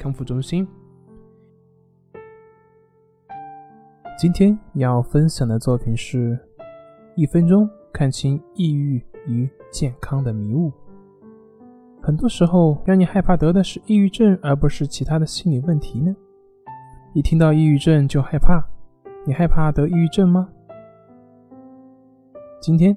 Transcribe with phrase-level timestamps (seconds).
[0.00, 0.66] 康复中心。
[4.18, 6.36] 今天要分享的作品是
[7.14, 10.70] 《一分钟看清抑郁与健康的迷雾》。
[12.02, 16.16] 很多时候，让你害怕得的是抑郁症，而不是其他的心理问题呢？
[17.12, 18.62] 一听到抑郁症就害怕，
[19.26, 20.48] 你害怕得抑郁症吗？
[22.60, 22.96] 今天，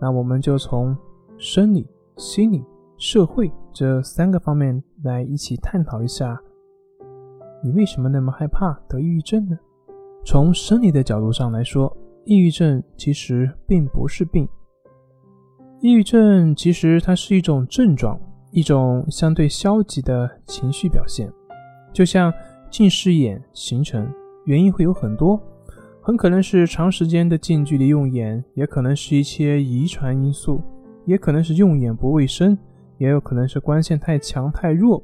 [0.00, 0.96] 那我们就从
[1.36, 1.86] 生理、
[2.16, 2.64] 心理、
[2.96, 6.40] 社会这三个方面来一起探讨一下。
[7.62, 9.58] 你为什么那么害怕得抑郁症呢？
[10.24, 14.48] 从生理的角度上来说，抑郁症其实并不是病。
[15.80, 18.20] 抑郁症其实它是一种症状，
[18.52, 21.32] 一种相对消极的情绪表现，
[21.92, 22.32] 就像
[22.70, 24.08] 近视眼形成，
[24.44, 25.40] 原因会有很多，
[26.00, 30.60] 很可能是长时间的近距离用眼，也可能是一些遗传因素，
[31.06, 32.56] 也可能是用眼不卫生，
[32.98, 35.02] 也有可能是光线太强太弱，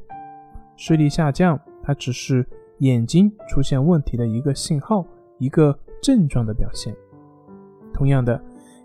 [0.76, 1.58] 视力下降。
[1.84, 2.44] 它只是
[2.78, 5.06] 眼睛出现问题的一个信号，
[5.38, 6.94] 一个症状的表现。
[7.92, 8.42] 同样的，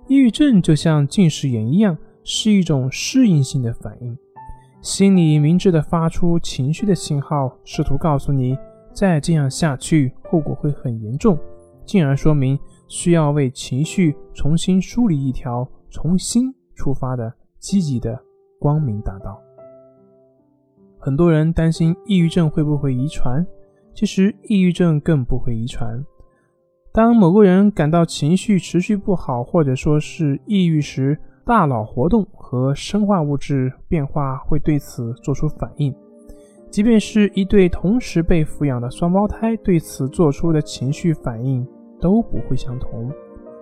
[0.08, 4.16] 抑郁症就像近视眼一样，是一种适应性的反应。
[4.82, 8.58] 心里明智的发出情绪的信号，试图告诉你，
[8.94, 11.38] 再这样下去，后果会很严重，
[11.86, 18.18] 进而说明需要为情绪重新梳理一条重新出发的积极的
[18.60, 19.42] 光明大道。
[21.00, 23.46] 很多人担心抑郁症会不会遗传，
[23.94, 26.06] 其实抑郁症更不会遗传。
[26.92, 35.96] 当某个人感到情绪持续不好，或者说是抑郁时，大脑活动和生化物质变化会对此做出反应。
[36.70, 41.66] 即便是一对同时被抚养的双胞胎，对此做出的情绪反应
[42.02, 43.10] 都不会相同。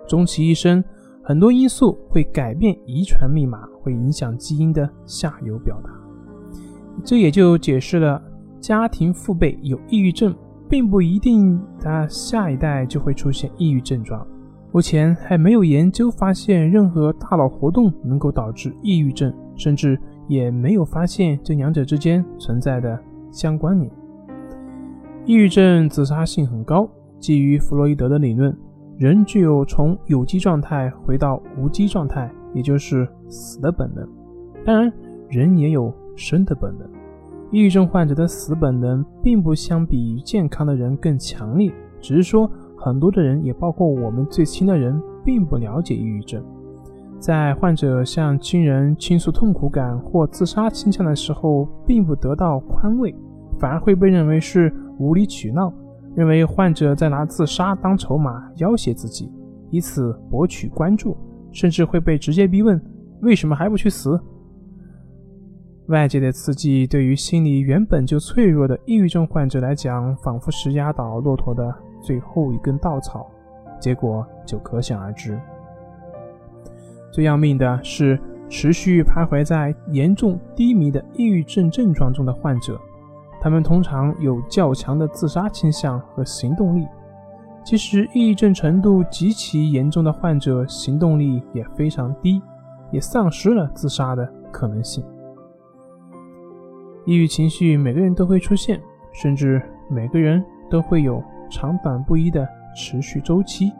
[0.06, 0.82] 终其一生，
[1.22, 6.07] 很多因素会改变遗传密码，会影响基因的下游表达。
[7.04, 8.20] 这也就解释了
[8.60, 10.34] 家庭父辈有抑郁症，
[10.68, 14.26] 并不一定他下一代就会出现抑郁症状。
[14.70, 22.98] 目前还没有研究发现任何大脑活动能够导致抑郁症，甚至也没有发现这两者之间存在的
[23.30, 23.90] 相关联。
[25.24, 26.86] 抑郁症自杀性很高，
[27.18, 28.54] 基于弗洛伊德的理论，
[28.98, 34.06] 人具有从有机状态回到无机状态，也就是死的本能。
[34.66, 34.92] 当然，
[35.30, 35.90] 人也有。
[36.18, 36.86] 生的本能，
[37.50, 46.44] 抑郁症患者的死本能并不相比于健康的人更强烈，只是说很多的人，也包括我们最亲的人，并不了解抑郁症。
[47.18, 53.14] 在患者向亲人倾诉痛苦感或自杀倾向的时候，并不得到宽慰，
[53.58, 55.72] 反而会被认为是无理取闹，
[56.14, 59.32] 认为患者在拿自杀当筹码要挟自己，
[59.70, 61.16] 以此博取关注，
[61.50, 62.80] 甚至会被直接逼问：
[63.22, 64.20] 为什么还不去死？
[65.88, 73.26] 外界的刺激对于心理原本就脆弱的抑郁症患者来讲，仿佛是压倒骆驼的最后一根稻草，
[73.80, 75.40] 结果就可想而知。
[77.10, 82.78] 最要命的是，持续徘徊在严重低迷的抑郁症症状中的患者，
[83.40, 86.86] 他们通常有较强的自杀倾向和行动力。
[87.64, 92.42] 其实，抑郁症程度极其严重的患者，行动力也非常低，
[92.92, 95.02] 也丧失了自杀的可能性。
[97.08, 98.78] 抑郁情绪每个人都会出现，
[99.12, 102.46] 甚至每个人都会有长短不一的
[102.76, 103.72] 持续周期。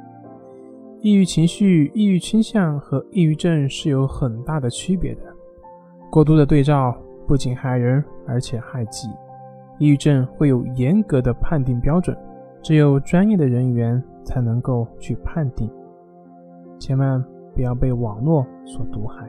[1.02, 5.20] 抑郁情绪、抑郁倾向和抑郁症是有很大的区别的。
[6.10, 6.96] 过度的对照
[7.26, 9.10] 不仅害人，而且害己。
[9.78, 12.16] 抑郁症会有严格的判定标准，
[12.62, 15.70] 只有专业的人员才能够去判定。
[16.78, 17.22] 千万
[17.54, 19.28] 不要被网络所毒害。